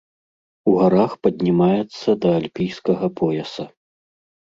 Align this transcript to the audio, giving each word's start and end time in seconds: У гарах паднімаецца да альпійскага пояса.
У 0.71 0.73
гарах 0.83 1.11
паднімаецца 1.27 2.09
да 2.25 2.29
альпійскага 2.41 3.15
пояса. 3.25 3.73